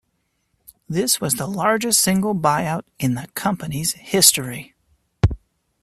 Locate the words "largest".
1.45-1.99